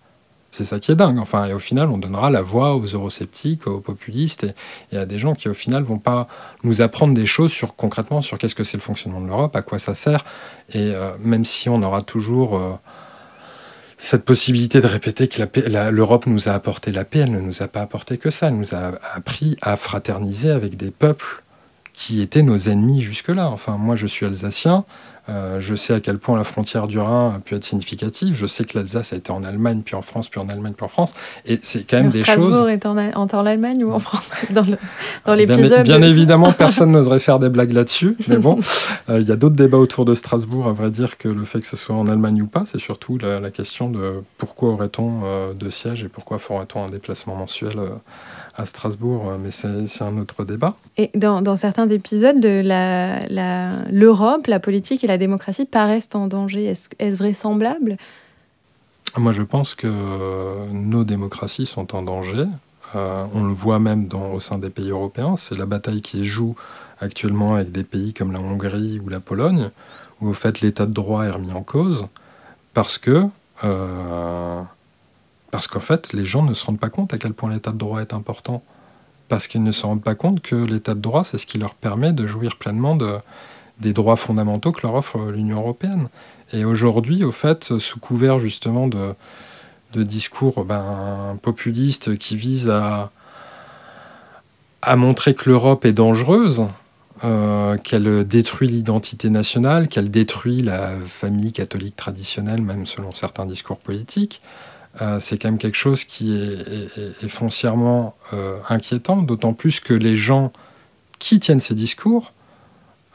[0.51, 1.19] C'est ça qui est dingue.
[1.19, 4.47] Enfin, et au final, on donnera la voix aux eurosceptiques, aux populistes
[4.91, 6.27] et, à des gens qui, au final, vont pas
[6.63, 9.62] nous apprendre des choses sur concrètement sur qu'est-ce que c'est le fonctionnement de l'Europe, à
[9.62, 10.23] quoi ça sert.
[10.73, 12.79] Et même si on aura toujours
[13.97, 15.43] cette possibilité de répéter que
[15.89, 18.57] l'Europe nous a apporté la paix, elle ne nous a pas apporté que ça, elle
[18.57, 21.43] nous a appris à fraterniser avec des peuples
[21.97, 23.49] qui étaient nos ennemis jusque-là.
[23.49, 24.86] Enfin, moi, je suis alsacien,
[25.29, 28.36] euh, je sais à quel point la frontière du Rhin a pu être significative.
[28.36, 30.86] Je sais que l'Alsace a été en Allemagne, puis en France, puis en Allemagne, puis
[30.86, 31.15] en France.
[31.47, 32.69] Et c'est quand même des Strasbourg choses.
[32.69, 34.63] est en, en, Allemagne ou en France dans,
[35.25, 38.15] dans l'épisode bien, évidemment, personne n'oserait faire des blagues là-dessus.
[38.27, 38.60] Mais bon,
[39.10, 41.62] euh, il y a d'autres débats autour de Strasbourg, à vrai dire, que le fait
[41.62, 42.65] que ce soit en Allemagne ou pas.
[42.65, 47.36] C'est surtout la, question de pourquoi aurait-on euh, deux sièges et pourquoi ferait-on un déplacement
[47.36, 47.79] mensuel
[48.58, 50.76] à Strasbourg, mais c'est un autre débat.
[50.98, 56.65] Et dans, dans certains épisodes, l'Europe, la, la politique et la démocratie paraissent en danger.
[56.65, 57.98] Est-ce est vraisemblable?
[59.15, 59.88] Moi, je pense que
[60.72, 62.46] nos démocraties sont en danger.
[62.96, 65.36] Euh, on le voit même dans, au sein des pays européens.
[65.36, 66.56] C'est la bataille qui joue
[67.00, 69.70] actuellement avec des pays comme la Hongrie ou la Pologne,
[70.20, 72.08] où au fait l'état de droit est remis en cause,
[72.74, 73.26] parce que
[73.63, 74.62] euh,
[75.51, 77.77] parce qu'en fait les gens ne se rendent pas compte à quel point l'état de
[77.77, 78.63] droit est important,
[79.27, 81.75] parce qu'ils ne se rendent pas compte que l'état de droit c'est ce qui leur
[81.75, 83.17] permet de jouir pleinement de,
[83.79, 86.10] des droits fondamentaux que leur offre l'Union européenne.
[86.53, 89.15] Et aujourd'hui, au fait, sous couvert justement de,
[89.95, 93.12] discours ben, populistes qui visent à,
[94.83, 96.67] à montrer que l'Europe est dangereuse,
[97.23, 103.79] euh, qu'elle détruit l'identité nationale, qu'elle détruit la famille catholique traditionnelle, même selon certains discours
[103.79, 104.39] politiques,
[105.02, 110.15] euh, c'est quand même quelque chose qui est, foncièrement euh, inquiétant, d'autant plus que les
[110.15, 110.52] gens
[111.19, 112.34] qui tiennent ces discours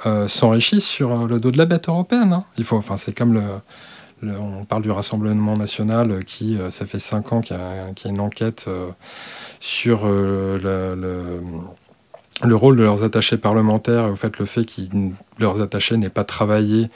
[0.06, 2.32] euh, s'enrichissent sur le dos de la bête européenne.
[2.32, 2.44] Hein.
[2.56, 3.42] Il faut, enfin, c'est comme le,
[4.38, 8.70] on parle du Rassemblement national qui, ça fait cinq ans qu'il y, a une enquête
[9.58, 10.58] sur le,
[12.44, 14.80] le, rôle de leurs attachés parlementaires et au fait le fait que
[15.40, 16.88] leurs attachés n'aient pas travaillé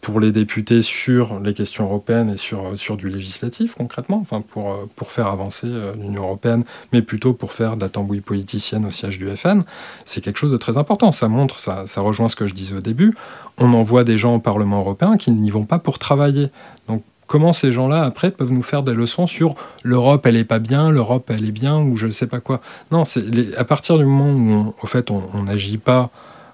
[0.00, 4.88] pour les députés sur les questions européennes et sur, sur du législatif concrètement, enfin pour,
[4.96, 9.18] pour faire avancer l'Union européenne, mais plutôt pour faire de la tambouille politicienne au siège
[9.18, 9.62] du FN,
[10.04, 11.12] c'est quelque chose de très important.
[11.12, 13.14] Ça montre, ça, ça rejoint ce que je disais au début,
[13.58, 16.50] on envoie des gens au Parlement européen qui n'y vont pas pour travailler.
[16.88, 20.58] Donc comment ces gens-là, après, peuvent nous faire des leçons sur l'Europe, elle est pas
[20.58, 22.60] bien, l'Europe, elle est bien, ou je ne sais pas quoi?
[22.90, 26.10] Non, c'est à partir du moment où, au fait, on n'agit pas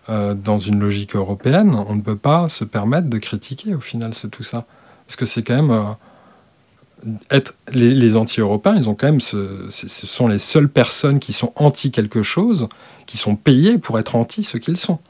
[0.08, 4.14] euh, dans une logique européenne, on ne peut pas se permettre de critiquer, au final,
[4.14, 4.64] c'est tout ça.
[5.06, 5.70] Parce que c'est quand même...
[5.70, 9.20] Euh, être, les, anti-européens, ils ont quand même...
[9.20, 12.68] Ce, sont les seules personnes qui sont anti quelque chose,
[13.06, 15.00] qui sont payées pour être anti ce qu'ils sont.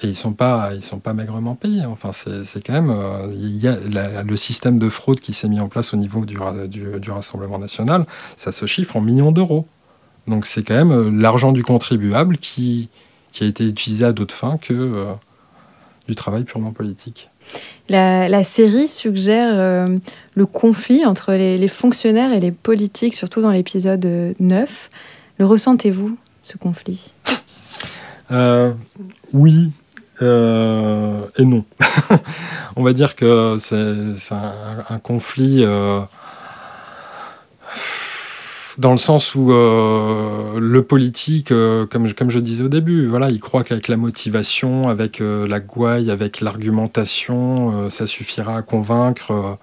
[0.00, 1.84] Et ils sont pas, ils sont pas maigrement payés.
[1.84, 5.60] Enfin, c'est quand même, euh, il y a le système de fraude qui s'est mis
[5.60, 6.36] en place au niveau du,
[6.68, 8.06] du, Rassemblement national,
[8.36, 9.68] ça se chiffre en millions d'euros.
[10.26, 12.88] Donc c'est quand même l'argent du contribuable qui,
[13.34, 15.12] qui a été utilisé à d'autres fins que euh,
[16.08, 17.28] du travail purement politique.
[17.90, 19.86] La, série suggère
[20.34, 24.90] le conflit entre les, les, fonctionnaires et les politiques, surtout dans l'épisode 9.
[25.36, 27.12] Le ressentez-vous, ce conflit?
[29.34, 29.72] Oui,
[30.22, 31.64] euh, et non.
[32.76, 36.00] on va dire que c'est un, conflit euh,
[38.78, 43.40] dans le sens où euh, le politique, comme, comme je disais au début, voilà, il
[43.40, 49.58] croit qu'avec la motivation, avec la gouaille, avec l'argumentation, ça suffira à convaincre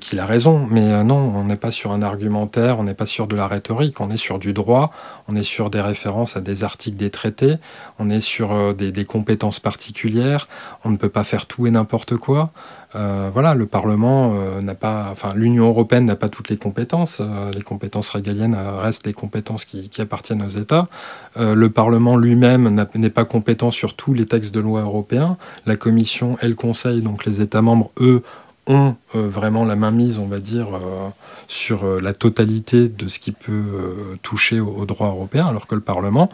[0.00, 0.66] qu'il a raison.
[0.70, 3.46] Mais euh, non, on n'est pas sur un argumentaire, on n'est pas sur de la
[3.46, 4.90] rhétorique, on est sur du droit,
[5.28, 7.56] on est sur des références à des articles des traités,
[7.98, 10.48] on est sur euh, des, compétences particulières,
[10.84, 12.50] on ne peut pas faire tout et n'importe quoi.
[12.96, 17.22] Euh, voilà, le Parlement n'a pas, enfin l'Union européenne n'a pas toutes les compétences.
[17.54, 20.88] les compétences régaliennes restent les compétences qui, appartiennent aux États.
[21.36, 25.36] le Parlement lui-même n'est pas compétent sur tous les textes de loi européens.
[25.66, 28.22] La Commission et le Conseil, donc les États membres, eux,
[28.66, 31.08] ont euh, vraiment la main mise, on va dire, euh,
[31.48, 35.80] sur euh, la totalité de ce qui peut toucher au, droit européen, alors que le
[35.80, 36.28] Parlement,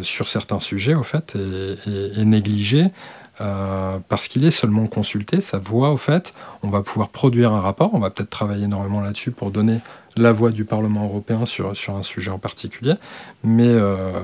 [0.00, 2.86] sur certains sujets, au fait, est, négligé.
[3.38, 7.94] Parce qu'il est seulement consulté, sa voix, au fait, on va pouvoir produire un rapport,
[7.94, 9.78] on va peut-être travailler énormément là-dessus pour donner
[10.16, 12.94] la voix du Parlement européen sur, sur un sujet en particulier,
[13.44, 13.80] mais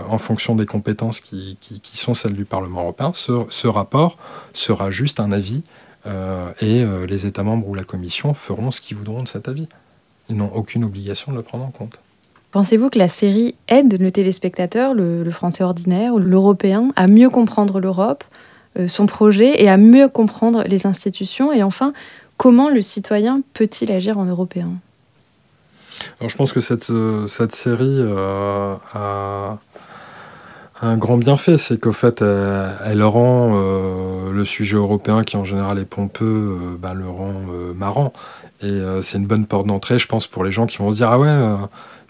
[0.08, 4.18] en fonction des compétences qui, qui, sont celles du Parlement européen, ce, rapport
[4.52, 5.62] sera juste un avis
[6.06, 9.48] euh, et euh, les États membres ou la Commission feront ce qu'ils voudront de cet
[9.48, 9.68] avis.
[10.28, 11.98] Ils n'ont aucune obligation de le prendre en compte.
[12.52, 17.80] Pensez-vous que la série aide le téléspectateur, le, français ordinaire ou l'européen, à mieux comprendre
[17.80, 18.34] l'Europe, euh,
[18.86, 21.92] son projet et à mieux comprendre les institutions Et enfin,
[22.36, 24.70] comment le citoyen peut-il agir en européen
[26.20, 26.90] Alors, Je pense que cette,
[27.26, 28.00] cette série
[28.92, 29.58] a
[30.82, 35.78] un grand bienfait, c'est qu'au fait, elle, rend euh, le sujet européen, qui en général
[35.78, 38.12] est pompeux, euh, bah, le rend euh, marrant.
[38.60, 41.10] Et c'est une bonne porte d'entrée, je pense, pour les gens qui vont se dire
[41.10, 41.56] Ah ouais,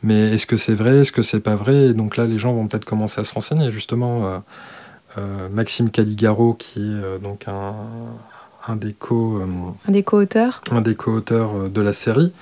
[0.04, 1.86] mais est-ce que c'est vrai Est-ce que c'est pas vrai?
[1.86, 3.72] Et donc là, les gens vont peut-être commencer à se renseigner.
[3.72, 4.40] Justement,
[5.50, 7.74] Maxime Caligaro, qui est donc un,
[8.66, 9.40] un des co
[9.86, 10.60] un des co-auteurs.
[10.70, 12.32] un des co-auteurs de la série.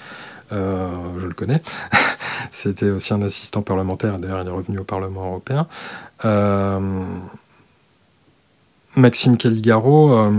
[0.50, 1.62] Je le connais.
[2.50, 4.18] C'était aussi un assistant parlementaire.
[4.18, 5.66] D'ailleurs il est revenu au Parlement européen.
[6.24, 6.80] Euh,
[8.96, 10.30] Maxime Caligaro euh,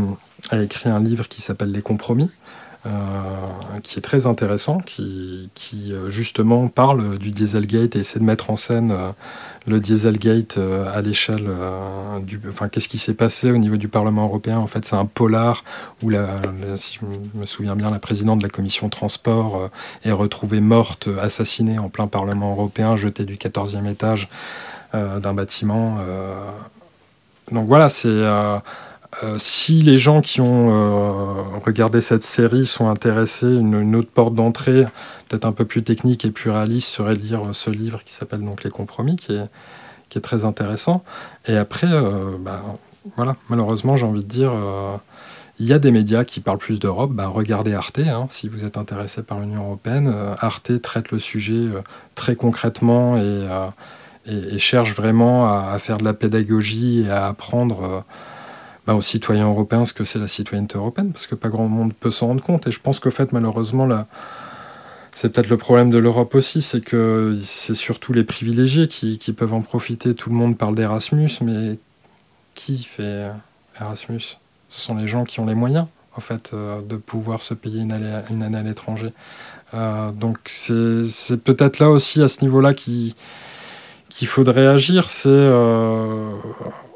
[0.52, 2.30] a écrit un livre qui s'appelle Les compromis.
[2.86, 2.90] Euh,
[3.82, 5.50] qui est très intéressant, qui,
[6.08, 8.94] justement parle du Dieselgate et essaie de mettre en scène
[9.66, 10.60] le Dieselgate
[10.94, 11.50] à l'échelle
[12.22, 12.40] du.
[12.50, 14.58] Enfin, qu'est-ce qui s'est passé au niveau du Parlement européen?
[14.58, 15.64] En fait, c'est un polar
[16.02, 16.12] où,
[16.76, 19.70] si je me souviens bien, la présidente de la commission transport
[20.04, 24.30] est retrouvée morte, assassinée en plein Parlement européen, jetée du 14e étage.
[24.96, 25.98] Euh, d'un bâtiment.
[26.02, 26.52] Euh.
[27.52, 28.08] Donc voilà, c'est
[29.24, 34.86] euh, si les gens qui ont regardé cette série sont intéressés, une, autre porte d'entrée,
[35.28, 38.42] peut-être un peu plus technique et plus réaliste, serait de lire ce livre qui s'appelle
[38.42, 39.50] donc Les Compromis, qui est,
[40.22, 41.04] très intéressant.
[41.48, 41.88] Et après,
[42.40, 42.62] bah,
[43.18, 44.54] voilà, malheureusement, j'ai envie de dire,
[45.58, 47.12] il y a des médias qui parlent plus d'Europe.
[47.14, 50.14] Bah, regardez Arte, hein, si vous êtes intéressé par l'Union européenne.
[50.40, 51.68] Arte traite le sujet
[52.14, 53.48] très concrètement et
[54.58, 58.02] cherche vraiment à, faire de la pédagogie et à apprendre euh,
[58.86, 61.94] bah, aux citoyens européens ce que c'est la citoyenneté européenne, parce que pas grand monde
[61.94, 62.68] peut s'en rendre compte.
[62.68, 64.08] Et je pense qu'en fait, malheureusement, là,
[65.16, 69.54] c'est peut-être le problème de l'Europe aussi, c'est que c'est surtout les privilégiés qui, peuvent
[69.54, 70.16] en profiter.
[70.16, 71.78] Tout le monde parle d'Erasmus, mais
[72.56, 73.30] qui fait
[73.80, 74.38] Erasmus?
[74.70, 77.82] Ce sont les gens qui ont les moyens, en fait, euh, de pouvoir se payer
[77.82, 79.14] une, année, à l'étranger.
[79.76, 83.16] Euh, donc c'est peut-être là aussi, à ce niveau-là, qui
[84.10, 86.30] qu'il faudrait agir, c'est euh,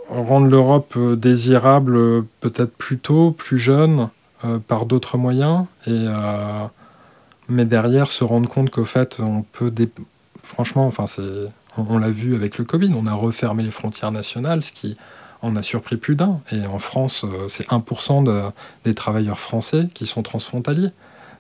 [0.10, 4.10] rendre l'Europe désirable peut-être plus tôt, plus jeune,
[4.68, 6.06] par d'autres moyens, et,
[7.50, 9.74] mais derrière se rendre compte qu'au fait, on peut...
[10.44, 11.24] Franchement, enfin, c'est
[11.78, 14.98] on, l'a vu avec le Covid, on a refermé les frontières nationales, ce qui
[15.42, 16.42] en a surpris plus d'un.
[16.52, 18.52] Et en France, euh, c'est 1%
[18.84, 20.90] des travailleurs français qui sont transfrontaliers.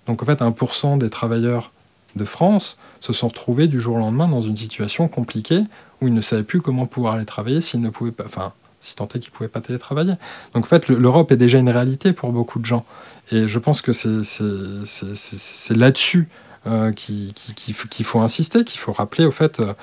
[0.05, 1.71] Donc en fait, 1% des travailleurs
[2.15, 5.63] de France se sont retrouvés du jour au lendemain dans une situation compliquée
[6.01, 8.95] où ils ne savaient plus comment pouvoir aller travailler s'ils ne pouvaient pas, enfin, si
[8.95, 10.13] tant est qu'ils ne pouvaient pas télétravailler.
[10.53, 12.85] Donc en fait, l'Europe est déjà une réalité pour beaucoup de gens.
[13.31, 16.29] Et je pense que c'est là-dessus
[16.65, 19.73] euh, qu'il faut insister, qu'il faut rappeler au fait euh,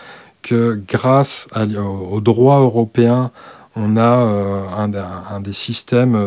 [0.42, 3.30] que grâce au, droit européen,
[3.76, 4.62] on a euh,
[5.30, 6.18] un, des systèmes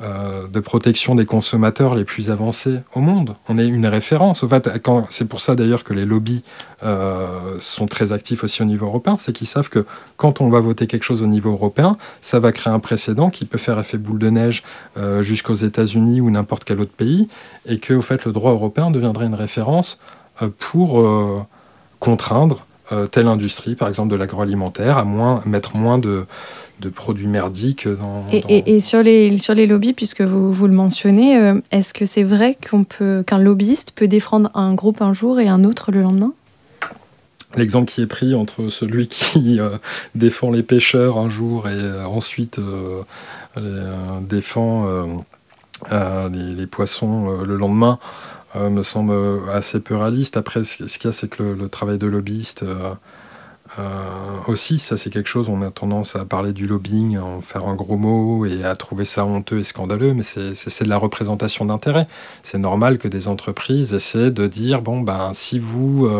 [0.00, 3.36] euh, euh, de protection des consommateurs les plus avancés au monde.
[3.48, 4.42] On est une référence.
[4.42, 4.68] En fait,
[5.08, 6.42] c'est pour ça d'ailleurs que les lobbies
[7.60, 9.84] sont très actifs aussi au niveau européen, c'est qu'ils savent que
[10.16, 13.44] quand on va voter quelque chose au niveau européen, ça va créer un précédent qui
[13.44, 14.62] peut faire effet boule de neige
[15.20, 17.28] jusqu'aux États-Unis ou n'importe quel autre pays,
[17.66, 20.00] et que au fait le droit européen deviendrait une référence
[20.58, 21.04] pour
[21.98, 26.26] contraindre euh, telle industrie, par exemple de l'agroalimentaire, à moins, mettre moins de,
[26.80, 28.24] de produits merdiques dans...
[28.32, 32.04] Et, et, sur, les, sur les lobbies, puisque vous, vous le mentionnez, euh, est-ce que
[32.04, 35.92] c'est vrai qu'on peut, qu'un lobbyiste peut défendre un groupe un jour et un autre
[35.92, 36.32] le lendemain?
[37.56, 39.78] L'exemple qui est pris entre celui qui euh,
[40.14, 42.60] défend les pêcheurs un jour et ensuite
[44.28, 44.86] défend
[45.90, 47.98] les, les, poissons le lendemain,
[48.54, 49.14] me semble
[49.52, 50.36] assez peu réaliste.
[50.36, 52.94] Après, ce qu'il y a, c'est que le, travail de lobbyiste euh,
[53.78, 57.66] euh, aussi, ça c'est quelque chose, on a tendance à parler du lobbying, en faire
[57.66, 61.64] un gros mot et à trouver ça honteux et scandaleux, mais c'est de la représentation
[61.64, 62.08] d'intérêt.
[62.42, 66.10] C'est normal que des entreprises essaient de dire, bon, ben, si vous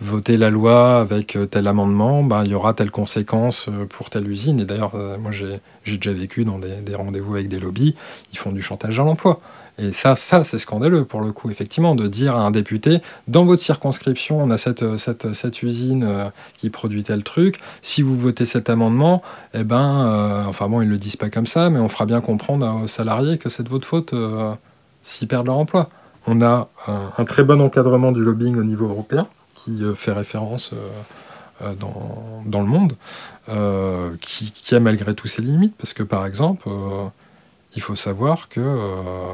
[0.00, 4.60] votez la loi avec tel amendement, ben, il y aura telle conséquence pour telle usine.
[4.60, 7.96] Et d'ailleurs, moi j'ai déjà vécu dans des rendez-vous avec des lobbies,
[8.32, 9.42] ils font du chantage à l'emploi.
[9.78, 13.44] Et ça, ça c'est scandaleux pour le coup, effectivement, de dire à un député, dans
[13.44, 18.18] votre circonscription, on a cette, cette, cette usine euh, qui produit tel truc, si vous
[18.18, 19.22] votez cet amendement,
[19.54, 22.06] eh ben, euh, enfin bon, ils ne le disent pas comme ça, mais on fera
[22.06, 24.52] bien comprendre aux salariés que c'est de votre faute euh,
[25.02, 25.90] s'ils perdent leur emploi.
[26.26, 30.74] On a un, très bon encadrement du lobbying au niveau européen, qui fait référence
[31.80, 32.96] dans, le monde,
[34.20, 36.68] qui, a malgré tout ses limites, parce que par exemple,
[37.74, 39.32] il faut savoir que euh,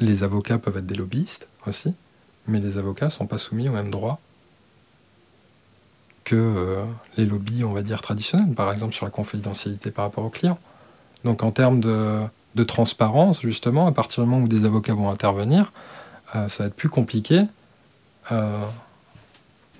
[0.00, 1.94] les avocats peuvent être des lobbyistes aussi,
[2.46, 4.20] mais les avocats ne sont pas soumis au même droit
[6.24, 6.84] que euh,
[7.16, 10.58] les lobbies, on va dire, traditionnels, par exemple sur la confidentialité par rapport aux clients.
[11.24, 12.28] Donc en termes de,
[12.66, 15.72] transparence, justement, à partir du moment où des avocats vont intervenir,
[16.34, 17.44] euh, ça va être plus compliqué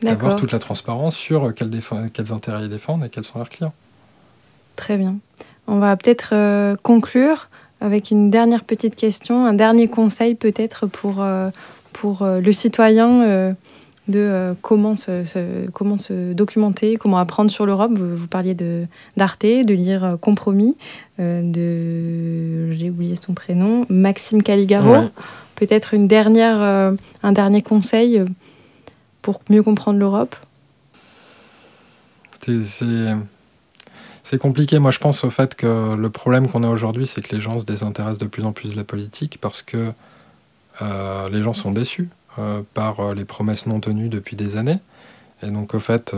[0.03, 1.71] d'avoir toute la transparence sur quels,
[2.13, 3.75] quels intérêts ils défendent et quels sont leurs clients.
[4.77, 5.17] Très bien.
[5.67, 7.49] On va peut-être euh, conclure
[7.81, 11.51] avec une dernière petite question, un dernier conseil peut-être pour, euh,
[11.93, 13.55] pour euh, le citoyen
[14.09, 17.99] de comment, se, comment se documenter, comment apprendre sur l'Europe.
[17.99, 18.57] Vous, parliez
[19.17, 20.77] d'Arte, de, lire Compromis,
[21.19, 25.09] de j'ai oublié son prénom, Maxime Caligaro.
[25.57, 26.61] Peut-être une dernière,
[27.25, 28.23] un dernier conseil
[29.23, 30.37] pour mieux comprendre l'Europe.
[32.43, 33.17] C'est
[34.27, 34.81] c'est compliqué.
[34.81, 37.61] Moi, je pense au fait que le problème qu'on a aujourd'hui, c'est que les gens
[37.61, 39.93] se désintéressent de plus en plus de la politique parce que
[40.83, 42.09] euh, les gens sont déçus
[42.41, 44.81] euh, par euh, les promesses non tenues depuis des années.
[45.45, 46.17] Et donc, au fait,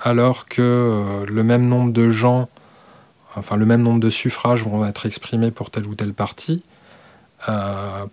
[0.00, 2.48] alors que le même nombre de gens,
[3.34, 6.62] enfin, le même nombre de suffrages vont être exprimés pour tel ou tel parti,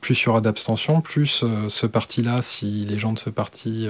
[0.01, 3.87] plus il y aura d'abstention, plus ce parti-là, si les gens de ce parti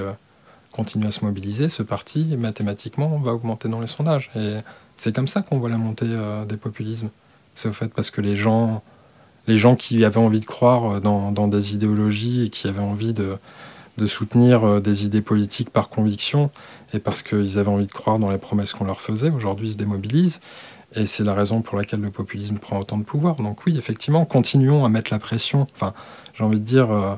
[0.73, 4.31] continue à se mobiliser, ce parti, mathématiquement, va augmenter dans les sondages.
[4.35, 4.57] Et
[4.97, 7.09] c'est comme ça qu'on voit la montée euh, des populismes.
[7.53, 8.83] C'est au fait parce que les gens,
[9.47, 13.13] les gens qui avaient envie de croire euh, dans, des idéologies et qui avaient envie
[13.13, 13.37] de,
[13.97, 16.49] de soutenir euh, des idées politiques par conviction
[16.91, 19.77] et parce qu'ils avaient envie de croire dans les promesses qu'on leur faisait, aujourd'hui se
[19.77, 20.41] démobilisent.
[20.95, 23.35] Et c'est la raison pour laquelle le populisme prend autant de pouvoir.
[23.37, 25.67] Donc oui, effectivement, continuons à mettre la pression.
[25.73, 25.93] Enfin,
[26.35, 27.17] j'ai envie de dire,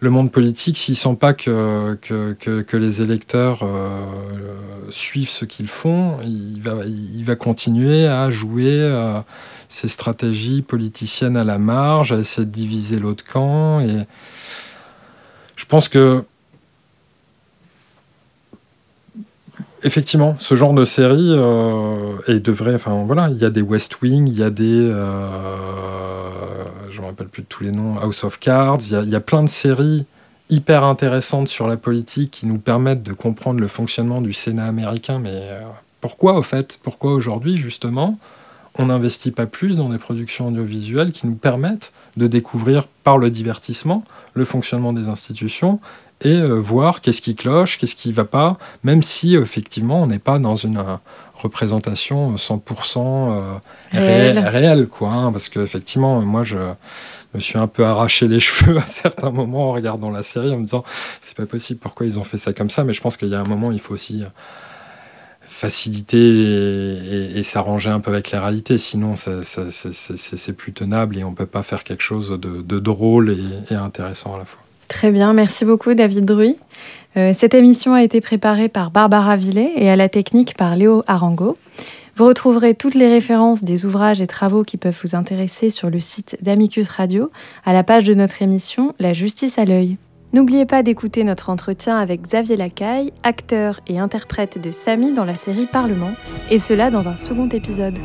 [0.00, 4.04] le monde politique, s'il sent pas que, que, les électeurs euh,
[4.90, 9.20] suivent ce qu'ils font, il va, il va continuer à jouer euh,
[9.68, 13.80] ses stratégies politiciennes à la marge, à essayer de diviser l'autre camp.
[13.80, 14.04] Et
[15.56, 16.24] je pense que
[19.82, 24.00] effectivement, ce genre de série euh, et devrait, enfin voilà, il y a des West
[24.02, 24.90] Wing, il y a des
[27.60, 30.04] les noms, House of Cards, il y, a, plein de séries
[30.48, 35.18] hyper intéressantes sur la politique qui nous permettent de comprendre le fonctionnement du Sénat américain.
[35.18, 35.60] Mais euh,
[36.00, 38.18] pourquoi, au fait, pourquoi aujourd'hui, justement,
[38.74, 43.30] on n'investit pas plus dans des productions audiovisuelles qui nous permettent de découvrir par le
[43.30, 44.04] divertissement
[44.34, 45.80] le fonctionnement des institutions
[46.22, 50.06] et euh, voir qu'est-ce qui cloche, qu'est-ce qui ne va pas, même si effectivement on
[50.06, 50.96] n'est pas dans une euh,
[51.34, 53.60] représentation 100%
[53.92, 54.38] réelle.
[54.38, 56.58] réelle, quoi, hein, parce qu'effectivement, moi je
[57.36, 60.58] me suis un peu arraché les cheveux à certains moments en regardant la série en
[60.58, 60.84] me disant
[61.20, 63.34] c'est pas possible pourquoi ils ont fait ça comme ça mais je pense qu'il y
[63.34, 64.28] a un moment il faut aussi euh,
[65.42, 71.46] faciliter et, s'arranger un peu avec la réalité sinon c'est plus tenable et on peut
[71.46, 73.36] pas faire quelque chose de, drôle
[73.70, 74.65] et, intéressant à la fois.
[74.88, 76.56] Très bien, merci beaucoup David Druy.
[77.16, 81.02] Euh, cette émission a été préparée par Barbara Villet et à la technique par Léo
[81.06, 81.54] Arango.
[82.16, 86.00] Vous retrouverez toutes les références des ouvrages et travaux qui peuvent vous intéresser sur le
[86.00, 87.30] site d'Amicus Radio,
[87.64, 89.98] à la page de notre émission La justice à l'œil.
[90.32, 95.34] N'oubliez pas d'écouter notre entretien avec Xavier Lacaille, acteur et interprète de Samy dans la
[95.34, 96.12] série Parlement,
[96.50, 97.96] et cela dans un second épisode.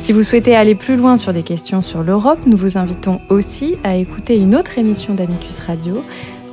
[0.00, 3.76] Si vous souhaitez aller plus loin sur des questions sur l'Europe, nous vous invitons aussi
[3.84, 6.02] à écouter une autre émission d'Amicus Radio,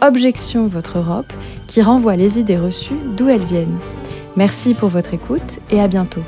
[0.02, 1.32] Objection Votre Europe,
[1.66, 3.80] qui renvoie les idées reçues d'où elles viennent.
[4.36, 6.22] Merci pour votre écoute et à bientôt.